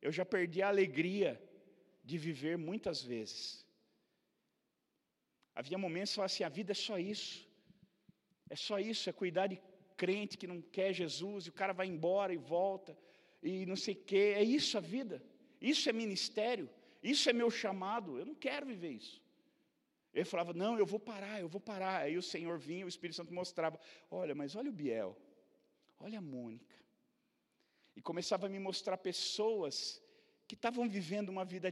[0.00, 1.40] Eu já perdi a alegria
[2.04, 3.66] de viver muitas vezes.
[5.54, 7.48] Havia momentos que eu falava assim: a vida é só isso,
[8.50, 9.58] é só isso, é cuidar de
[10.02, 12.92] crente que não quer Jesus, e o cara vai embora e volta,
[13.40, 15.16] e não sei o quê, é isso a vida,
[15.72, 16.68] isso é ministério,
[17.10, 19.22] isso é meu chamado, eu não quero viver isso.
[20.12, 21.96] Ele falava: Não, eu vou parar, eu vou parar.
[22.02, 23.78] Aí o Senhor vinha, o Espírito Santo mostrava:
[24.10, 25.16] Olha, mas olha o Biel,
[26.00, 26.76] olha a Mônica.
[27.96, 30.02] E começava a me mostrar pessoas
[30.48, 31.68] que estavam vivendo uma vida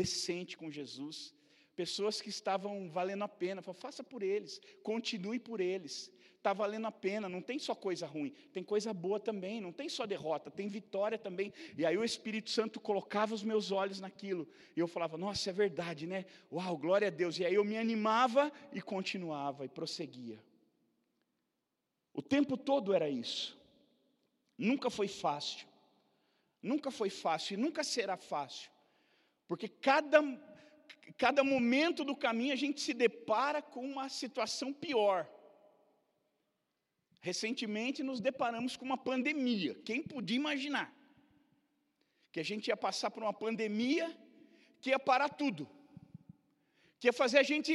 [0.00, 1.34] decente com Jesus,
[1.74, 3.62] pessoas que estavam valendo a pena.
[3.62, 4.60] Falava, faça por eles,
[4.90, 6.12] continue por eles
[6.44, 9.88] está valendo a pena, não tem só coisa ruim, tem coisa boa também, não tem
[9.88, 11.50] só derrota, tem vitória também.
[11.74, 15.52] E aí o Espírito Santo colocava os meus olhos naquilo, e eu falava, nossa, é
[15.54, 16.26] verdade, né?
[16.52, 17.38] Uau, glória a Deus.
[17.38, 20.38] E aí eu me animava e continuava e prosseguia.
[22.12, 23.58] O tempo todo era isso.
[24.58, 25.66] Nunca foi fácil.
[26.62, 28.70] Nunca foi fácil e nunca será fácil.
[29.48, 30.20] Porque cada,
[31.16, 35.26] cada momento do caminho a gente se depara com uma situação pior.
[37.28, 39.72] Recentemente nos deparamos com uma pandemia.
[39.88, 40.88] Quem podia imaginar?
[42.32, 44.06] Que a gente ia passar por uma pandemia
[44.80, 45.64] que ia parar tudo.
[46.98, 47.72] Que ia fazer a gente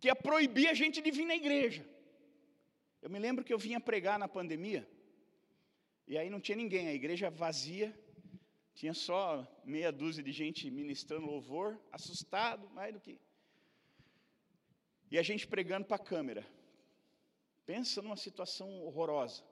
[0.00, 1.84] que ia proibir a gente de vir na igreja.
[3.04, 4.82] Eu me lembro que eu vinha pregar na pandemia,
[6.10, 7.88] e aí não tinha ninguém, a igreja vazia,
[8.74, 9.22] tinha só
[9.64, 13.16] meia dúzia de gente ministrando louvor, assustado, mais do que.
[15.12, 16.44] E a gente pregando para a câmera.
[17.68, 19.42] Pensa numa situação horrorosa.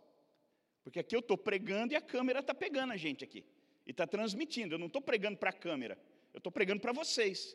[0.82, 3.44] Porque aqui eu estou pregando e a câmera está pegando a gente aqui.
[3.86, 4.74] E está transmitindo.
[4.74, 5.98] Eu não estou pregando para a câmera.
[6.32, 7.54] Eu estou pregando para vocês.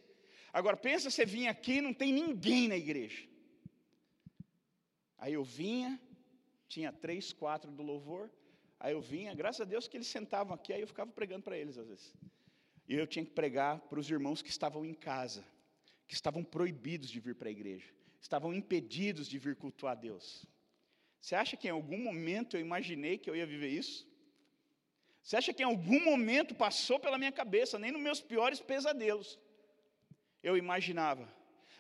[0.54, 3.28] Agora, pensa você vinha aqui e não tem ninguém na igreja.
[5.18, 6.00] Aí eu vinha,
[6.68, 8.30] tinha três, quatro do louvor.
[8.80, 11.58] Aí eu vinha, graças a Deus que eles sentavam aqui, aí eu ficava pregando para
[11.58, 12.14] eles às vezes.
[12.88, 15.44] E eu tinha que pregar para os irmãos que estavam em casa,
[16.08, 20.46] que estavam proibidos de vir para a igreja, estavam impedidos de vir cultuar a Deus.
[21.20, 24.08] Você acha que em algum momento eu imaginei que eu ia viver isso?
[25.22, 29.40] Você acha que em algum momento passou pela minha cabeça, nem nos meus piores pesadelos,
[30.42, 31.28] eu imaginava.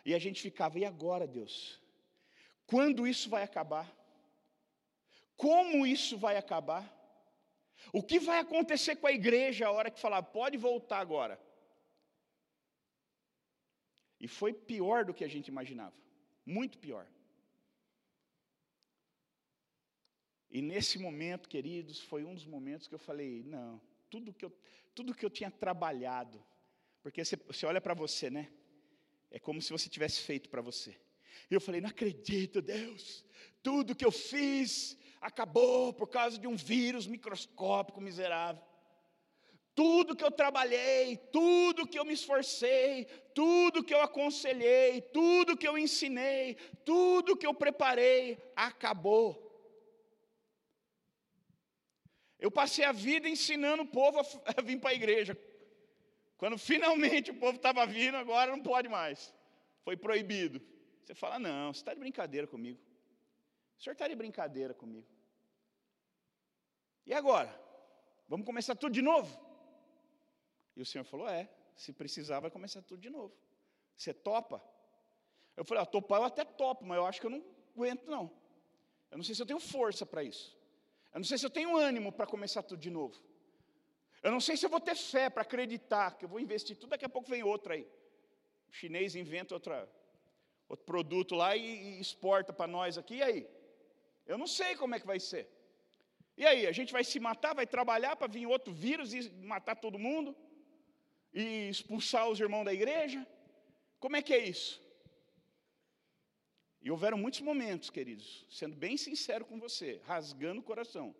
[0.05, 1.79] E a gente ficava, e agora, Deus?
[2.65, 3.87] Quando isso vai acabar?
[5.35, 6.85] Como isso vai acabar?
[7.91, 11.39] O que vai acontecer com a igreja a hora que falar, pode voltar agora?
[14.19, 15.95] E foi pior do que a gente imaginava,
[16.45, 17.07] muito pior.
[20.49, 24.51] E nesse momento, queridos, foi um dos momentos que eu falei: não, tudo que eu,
[24.93, 26.43] tudo que eu tinha trabalhado,
[27.01, 28.51] porque você, você olha para você, né?
[29.29, 30.99] É como se você tivesse feito para você.
[31.49, 33.25] E eu falei: não acredito, Deus,
[33.63, 38.61] tudo que eu fiz acabou por causa de um vírus microscópico miserável.
[39.73, 45.67] Tudo que eu trabalhei, tudo que eu me esforcei, tudo que eu aconselhei, tudo que
[45.67, 46.55] eu ensinei,
[46.85, 49.49] tudo que eu preparei, acabou.
[52.37, 55.37] Eu passei a vida ensinando o povo a, vir para a igreja.
[56.37, 59.33] Quando finalmente o povo estava vindo, agora não pode mais.
[59.83, 60.59] Foi proibido.
[61.03, 62.79] Você fala, não, você está de brincadeira comigo.
[63.77, 65.07] O senhor está de brincadeira comigo.
[67.05, 67.59] E agora?
[68.27, 69.50] Vamos começar tudo de novo?
[70.75, 73.33] E o senhor falou, é, se precisar vai começar tudo de novo.
[73.95, 74.63] Você topa?
[75.55, 77.43] Eu falei, ah, topar eu até topo, mas eu acho que eu não
[77.75, 78.31] aguento não.
[79.09, 80.57] Eu não sei se eu tenho força para isso.
[81.13, 83.21] Eu não sei se eu tenho ânimo para começar tudo de novo.
[84.23, 86.91] Eu não sei se eu vou ter fé para acreditar que eu vou investir tudo,
[86.91, 87.87] daqui a pouco vem outra aí.
[88.69, 89.89] O chinês inventa outra,
[90.69, 93.49] outro produto lá e, e exporta para nós aqui, e aí?
[94.25, 95.49] Eu não sei como é que vai ser.
[96.37, 99.75] E aí, a gente vai se matar, vai trabalhar para vir outro vírus e matar
[99.75, 100.35] todo mundo?
[101.33, 103.25] E expulsar os irmãos da igreja?
[103.99, 104.81] Como é que é isso?
[106.81, 111.15] E houveram muitos momentos, queridos, sendo bem sincero com você, rasgando o coração,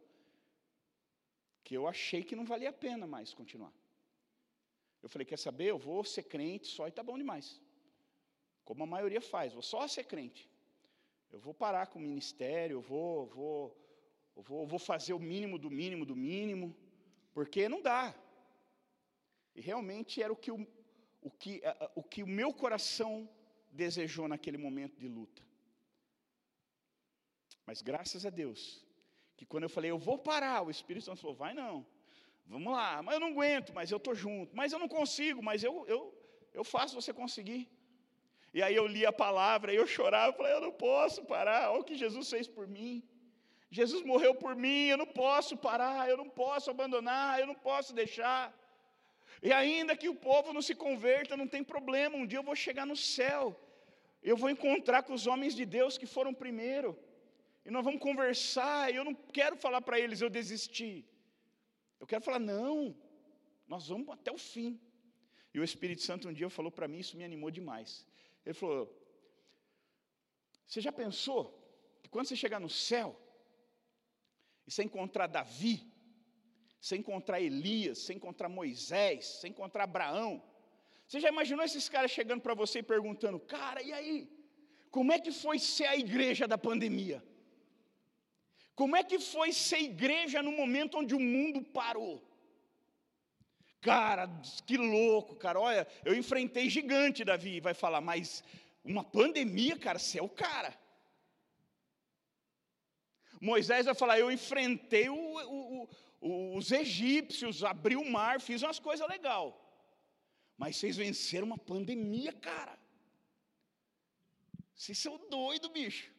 [1.64, 3.74] que eu achei que não valia a pena mais continuar.
[5.04, 5.68] Eu falei, quer saber?
[5.68, 7.62] Eu vou ser crente só e está bom demais.
[8.64, 10.50] Como a maioria faz, vou só ser crente.
[11.32, 13.78] Eu vou parar com o ministério, eu vou, vou,
[14.36, 16.76] eu vou, vou fazer o mínimo do mínimo do mínimo,
[17.34, 18.14] porque não dá.
[19.56, 20.68] E realmente era o que o,
[21.22, 21.62] o, que,
[21.96, 23.30] o, que o meu coração
[23.72, 25.42] desejou naquele momento de luta.
[27.66, 28.86] Mas graças a Deus,
[29.38, 31.86] que quando eu falei, eu vou parar, o Espírito Santo falou, vai não,
[32.46, 35.64] vamos lá, mas eu não aguento, mas eu estou junto, mas eu não consigo, mas
[35.64, 36.00] eu, eu,
[36.54, 37.70] eu faço você conseguir.
[38.54, 41.82] E aí eu li a palavra, e eu chorava, falei, eu não posso parar, olha
[41.82, 43.02] o que Jesus fez por mim.
[43.70, 47.94] Jesus morreu por mim, eu não posso parar, eu não posso abandonar, eu não posso
[47.94, 48.54] deixar.
[49.42, 52.56] E ainda que o povo não se converta, não tem problema, um dia eu vou
[52.56, 53.60] chegar no céu,
[54.22, 56.98] eu vou encontrar com os homens de Deus que foram primeiro,
[57.66, 61.06] e nós vamos conversar, e eu não quero falar para eles, eu desisti.
[62.00, 62.96] Eu quero falar, não,
[63.68, 64.80] nós vamos até o fim.
[65.54, 68.06] E o Espírito Santo um dia falou para mim, isso me animou demais.
[68.46, 68.92] Ele falou:
[70.66, 71.42] Você já pensou
[72.02, 73.20] que quando você chegar no céu,
[74.66, 75.91] e você encontrar Davi,
[76.82, 80.42] você encontrar Elias, você encontrar Moisés, você encontrar Abraão,
[81.08, 84.28] você já imaginou esses caras chegando para você e perguntando: Cara, e aí?
[84.90, 87.24] Como é que foi ser a igreja da pandemia?
[88.76, 92.22] Como é que foi ser igreja no momento onde o mundo parou?
[93.80, 94.30] Cara,
[94.66, 95.60] que louco, cara.
[95.60, 98.44] Olha, eu enfrentei gigante, Davi vai falar, mas
[98.84, 100.74] uma pandemia, cara, você é o cara.
[103.42, 105.71] Moisés vai falar, eu enfrentei o, o,
[106.22, 109.54] os egípcios, abri o mar, fiz umas coisas legais.
[110.56, 112.78] Mas vocês venceram uma pandemia, cara.
[114.76, 116.12] Vocês são doidos, bicho.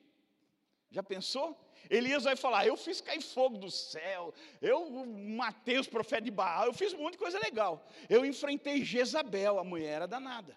[0.90, 1.56] Já pensou?
[1.88, 6.66] Elias vai falar: Eu fiz cair fogo do céu, eu matei os profetas de Baal,
[6.66, 7.86] eu fiz um monte de coisa legal.
[8.08, 10.56] Eu enfrentei Jezabel, a mulher era danada.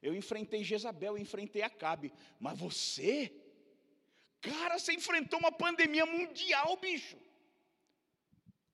[0.00, 2.12] Eu enfrentei Jezabel, eu enfrentei Acabe.
[2.38, 3.32] Mas você,
[4.40, 7.16] cara, você enfrentou uma pandemia mundial, bicho.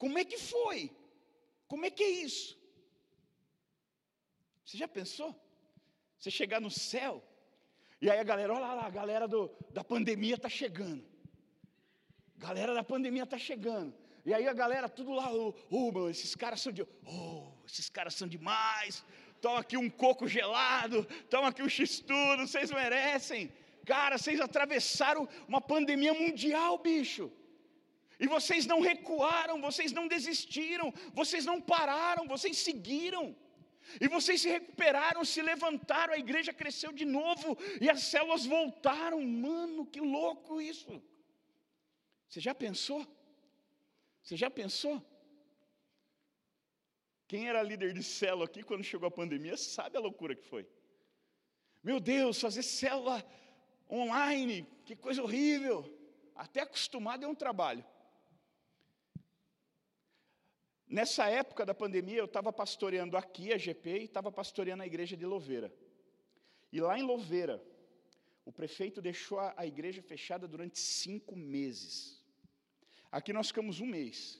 [0.02, 0.90] Como é que foi?
[1.68, 2.58] Como é que é isso?
[4.64, 5.30] Você já pensou?
[6.18, 7.22] Você chegar no céu,
[8.00, 11.04] e aí a galera, olha lá, a galera do, da pandemia está chegando.
[12.36, 13.94] Galera da pandemia está chegando.
[14.26, 18.16] E aí a galera tudo lá, oh, meu, esses caras são de, oh, esses caras
[18.16, 19.04] são demais.
[19.40, 23.52] Toma aqui um coco gelado, toma aqui um x-tudo, vocês merecem.
[23.86, 27.30] Cara, vocês atravessaram uma pandemia mundial, bicho.
[28.22, 33.24] E vocês não recuaram, vocês não desistiram, vocês não pararam, vocês seguiram.
[34.00, 39.20] E vocês se recuperaram, se levantaram, a igreja cresceu de novo e as células voltaram.
[39.20, 41.02] Mano, que louco isso!
[42.28, 43.04] Você já pensou?
[44.22, 44.96] Você já pensou?
[47.26, 50.64] Quem era líder de célula aqui quando chegou a pandemia sabe a loucura que foi.
[51.82, 53.18] Meu Deus, fazer célula
[53.90, 55.78] online, que coisa horrível.
[56.36, 57.84] Até acostumado é um trabalho.
[60.92, 65.16] Nessa época da pandemia, eu estava pastoreando aqui a GP e estava pastoreando a igreja
[65.16, 65.74] de Louveira.
[66.70, 67.64] E lá em Louveira,
[68.44, 72.22] o prefeito deixou a, igreja fechada durante cinco meses.
[73.10, 74.38] Aqui nós ficamos um mês.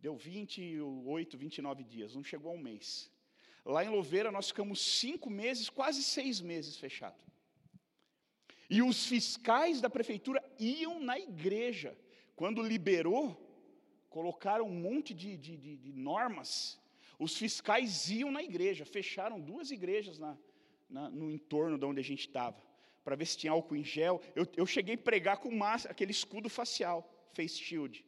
[0.00, 3.12] Deu 28, 29 dias, não chegou a um mês.
[3.62, 7.22] Lá em Louveira nós ficamos cinco meses, quase seis meses fechado.
[8.70, 11.94] E os fiscais da prefeitura iam na igreja.
[12.34, 13.49] Quando liberou,
[14.10, 16.78] colocaram um monte de, de, de, de normas.
[17.18, 20.36] Os fiscais iam na igreja, fecharam duas igrejas na,
[20.88, 22.60] na, no entorno de onde a gente estava,
[23.04, 24.20] para ver se tinha álcool em gel.
[24.34, 28.04] Eu, eu cheguei a pregar com massa, aquele escudo facial face shield.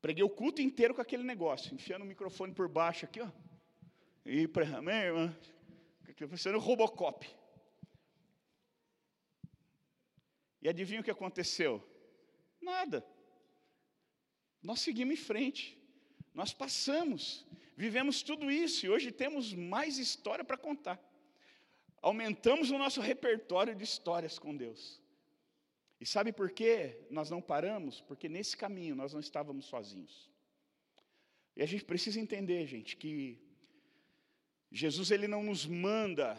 [0.00, 3.30] Preguei o culto inteiro com aquele negócio, enfiando o microfone por baixo aqui, ó.
[4.24, 5.36] E para irmã,
[6.28, 7.26] parecendo Robocop.
[10.60, 11.82] E adivinha o que aconteceu?
[12.60, 13.04] Nada.
[14.62, 15.78] Nós seguimos em frente.
[16.34, 17.44] Nós passamos,
[17.76, 20.98] vivemos tudo isso e hoje temos mais história para contar.
[22.00, 25.00] Aumentamos o nosso repertório de histórias com Deus.
[26.00, 28.00] E sabe por que nós não paramos?
[28.00, 30.30] Porque nesse caminho nós não estávamos sozinhos.
[31.54, 33.38] E a gente precisa entender, gente, que
[34.70, 36.36] Jesus ele não nos manda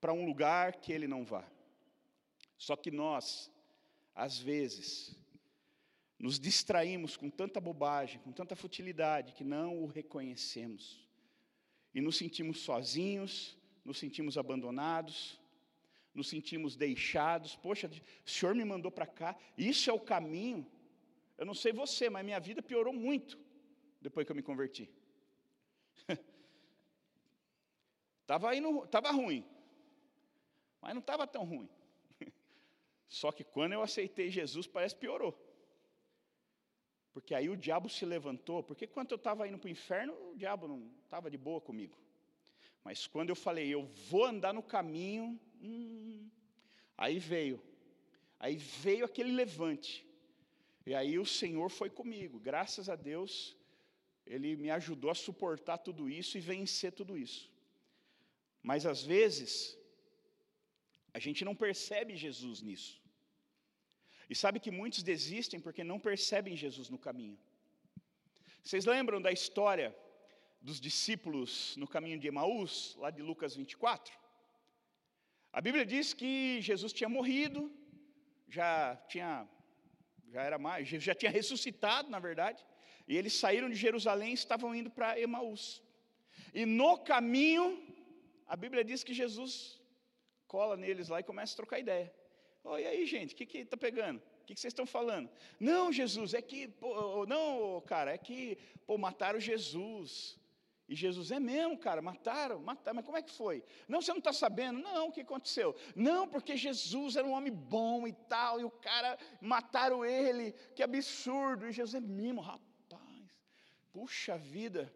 [0.00, 1.46] para um lugar que ele não vá.
[2.56, 3.50] Só que nós,
[4.14, 5.14] às vezes,
[6.18, 11.06] nos distraímos com tanta bobagem, com tanta futilidade, que não o reconhecemos.
[11.94, 15.40] E nos sentimos sozinhos, nos sentimos abandonados,
[16.12, 17.54] nos sentimos deixados.
[17.54, 17.88] Poxa,
[18.26, 20.66] o Senhor me mandou para cá, isso é o caminho.
[21.36, 23.38] Eu não sei você, mas minha vida piorou muito
[24.00, 24.90] depois que eu me converti.
[28.22, 29.42] Estava indo, tava ruim,
[30.82, 31.66] mas não estava tão ruim.
[33.08, 35.47] Só que quando eu aceitei Jesus, parece que piorou.
[37.12, 40.36] Porque aí o diabo se levantou, porque quando eu estava indo para o inferno, o
[40.36, 41.96] diabo não estava de boa comigo.
[42.84, 46.30] Mas quando eu falei, eu vou andar no caminho Hum,
[46.96, 47.60] aí veio,
[48.38, 50.06] aí veio aquele levante,
[50.86, 53.56] e aí o Senhor foi comigo, graças a Deus,
[54.26, 57.50] Ele me ajudou a suportar tudo isso e vencer tudo isso.
[58.62, 59.76] Mas às vezes,
[61.12, 63.00] a gente não percebe Jesus nisso.
[64.30, 67.38] E sabe que muitos desistem porque não percebem Jesus no caminho.
[68.62, 69.96] Vocês lembram da história
[70.60, 74.12] dos discípulos no caminho de Emaús, lá de Lucas 24?
[75.52, 77.72] A Bíblia diz que Jesus tinha morrido,
[78.48, 79.48] já tinha
[80.30, 82.62] já era mais, já tinha ressuscitado, na verdade,
[83.06, 85.82] e eles saíram de Jerusalém e estavam indo para Emaús.
[86.52, 87.66] E no caminho,
[88.46, 89.80] a Bíblia diz que Jesus
[90.46, 92.12] cola neles lá e começa a trocar ideia.
[92.70, 94.18] Oi, aí, gente, o que está pegando?
[94.18, 95.30] O que, que vocês estão falando?
[95.58, 100.38] Não, Jesus, é que, pô, não, cara, é que, pô, mataram Jesus.
[100.86, 103.64] E Jesus, é mesmo, cara, mataram, mataram, mas como é que foi?
[103.88, 104.80] Não, você não está sabendo?
[104.80, 105.74] Não, o que aconteceu?
[105.96, 110.82] Não, porque Jesus era um homem bom e tal, e o cara, mataram ele, que
[110.82, 111.66] absurdo.
[111.66, 113.24] E Jesus é mesmo, rapaz,
[113.94, 114.92] puxa vida.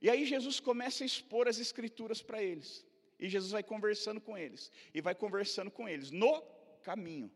[0.00, 2.86] E aí Jesus começa a expor as escrituras para eles.
[3.18, 6.57] E Jesus vai conversando com eles, e vai conversando com eles, no
[6.88, 7.28] caminho.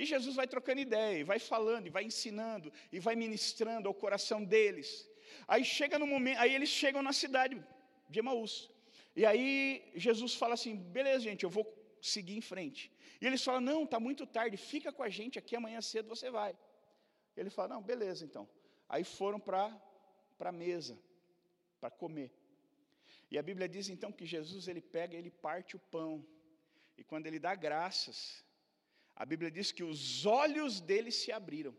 [0.00, 3.94] E Jesus vai trocando ideia, e vai falando, e vai ensinando, e vai ministrando ao
[4.04, 4.88] coração deles.
[5.52, 7.54] Aí chega no momento, aí eles chegam na cidade
[8.12, 8.54] de Emaús.
[9.20, 9.50] E aí
[10.06, 11.66] Jesus fala assim: beleza, gente, eu vou
[12.14, 12.82] seguir em frente.
[13.20, 16.30] E eles falam: não, está muito tarde, fica com a gente aqui, amanhã cedo você
[16.38, 16.52] vai.
[17.40, 18.46] Ele fala: não, beleza então.
[18.92, 19.60] Aí foram para
[20.50, 20.94] a mesa,
[21.80, 22.30] para comer.
[23.30, 26.12] E a Bíblia diz então que Jesus ele pega, ele parte o pão.
[26.98, 28.45] E quando ele dá graças,
[29.16, 31.74] a Bíblia diz que os olhos dele se abriram.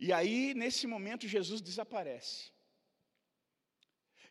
[0.00, 2.40] E aí, nesse momento, Jesus desaparece.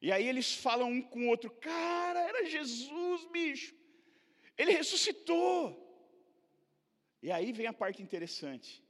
[0.01, 3.76] E aí eles falam um com o outro: Cara, era Jesus, bicho.
[4.57, 5.59] Ele ressuscitou.
[7.22, 8.84] E aí vem a parte interessante.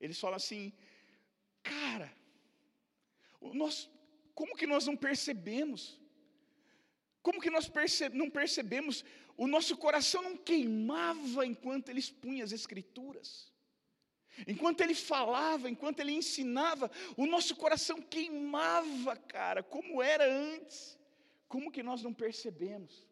[0.00, 0.72] Eles falam assim:
[1.62, 2.10] Cara,
[3.62, 3.90] nós,
[4.34, 6.00] como que nós não percebemos?
[7.22, 9.04] Como que nós perce não percebemos?
[9.42, 13.50] O nosso coração não queimava enquanto ele expunha as Escrituras.
[14.46, 20.98] Enquanto ele falava, enquanto ele ensinava, o nosso coração queimava, cara, como era antes.
[21.48, 23.08] Como que nós não percebemos?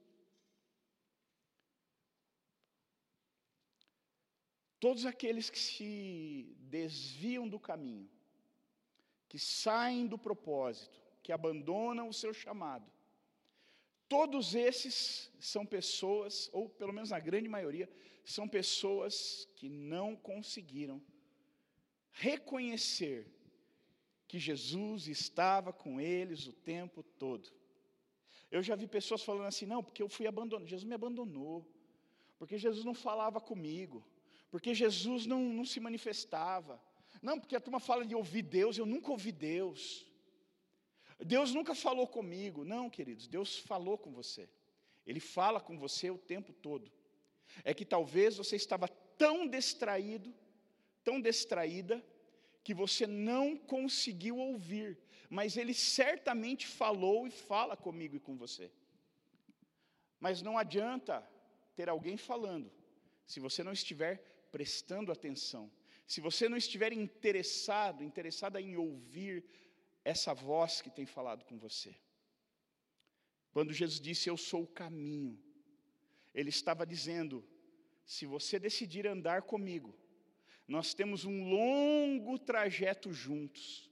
[4.78, 8.10] Todos aqueles que se desviam do caminho,
[9.30, 12.92] que saem do propósito, que abandonam o seu chamado,
[14.08, 17.88] todos esses são pessoas, ou pelo menos a grande maioria,
[18.24, 21.00] são pessoas que não conseguiram
[22.12, 23.26] reconhecer
[24.26, 27.48] que Jesus estava com eles o tempo todo.
[28.50, 31.66] Eu já vi pessoas falando assim: não, porque eu fui abandonado, Jesus me abandonou,
[32.38, 34.04] porque Jesus não falava comigo,
[34.50, 36.82] porque Jesus não, não se manifestava.
[37.22, 40.06] Não, porque a turma fala de ouvir Deus, eu nunca ouvi Deus.
[41.24, 42.64] Deus nunca falou comigo.
[42.64, 44.48] Não, queridos, Deus falou com você.
[45.06, 46.90] Ele fala com você o tempo todo.
[47.64, 50.32] É que talvez você estava tão distraído
[51.08, 52.04] tão distraída
[52.62, 54.98] que você não conseguiu ouvir,
[55.30, 58.70] mas ele certamente falou e fala comigo e com você.
[60.20, 61.26] Mas não adianta
[61.74, 62.70] ter alguém falando,
[63.26, 64.18] se você não estiver
[64.52, 65.70] prestando atenção,
[66.06, 69.46] se você não estiver interessado, interessada em ouvir
[70.08, 71.94] essa voz que tem falado com você.
[73.52, 75.38] Quando Jesus disse: Eu sou o caminho,
[76.34, 77.44] Ele estava dizendo:
[78.04, 79.94] se você decidir andar comigo,
[80.66, 83.90] nós temos um longo trajeto juntos.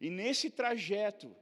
[0.00, 1.34] E nesse trajeto,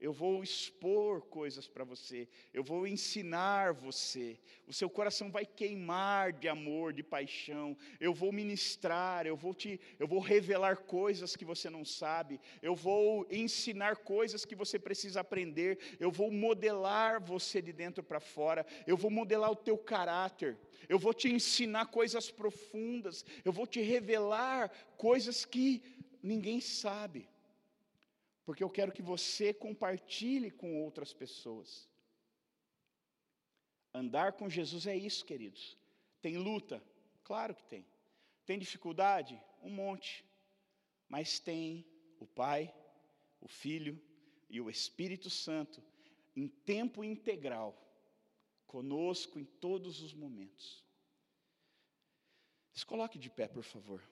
[0.00, 6.32] eu vou expor coisas para você, eu vou ensinar você, o seu coração vai queimar
[6.32, 11.44] de amor, de paixão, eu vou ministrar, eu vou te, eu vou revelar coisas que
[11.44, 17.60] você não sabe, eu vou ensinar coisas que você precisa aprender, eu vou modelar você
[17.60, 20.56] de dentro para fora, eu vou modelar o teu caráter,
[20.88, 25.82] eu vou te ensinar coisas profundas, eu vou te revelar coisas que
[26.22, 27.28] ninguém sabe
[28.50, 31.88] porque eu quero que você compartilhe com outras pessoas.
[33.94, 35.78] Andar com Jesus é isso, queridos.
[36.20, 36.82] Tem luta?
[37.22, 37.86] Claro que tem.
[38.44, 39.40] Tem dificuldade?
[39.62, 40.24] Um monte.
[41.08, 41.86] Mas tem
[42.18, 42.74] o Pai,
[43.40, 44.02] o Filho
[44.48, 45.80] e o Espírito Santo
[46.34, 47.80] em tempo integral,
[48.66, 50.84] conosco em todos os momentos.
[52.72, 54.02] Se coloque de pé, por favor.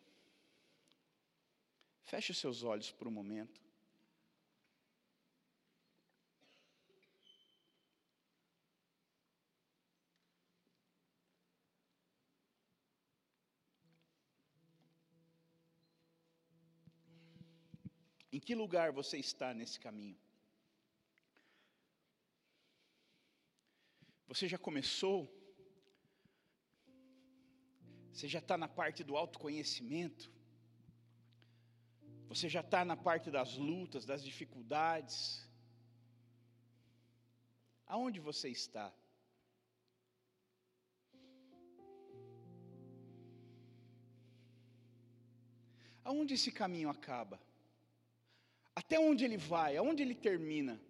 [2.05, 3.66] Feche os seus olhos por um momento.
[18.39, 20.16] Em que lugar você está nesse caminho?
[24.28, 25.18] Você já começou?
[28.12, 30.30] Você já está na parte do autoconhecimento?
[32.28, 35.18] Você já está na parte das lutas, das dificuldades?
[37.89, 38.86] Aonde você está?
[46.05, 47.47] Aonde esse caminho acaba?
[48.79, 49.76] Até onde ele vai?
[49.76, 50.81] Aonde ele termina?